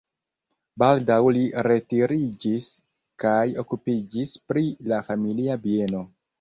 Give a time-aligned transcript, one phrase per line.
[0.83, 2.71] Baldaŭ li retiriĝis
[3.27, 6.07] kaj okupiĝis pri la familia bieno.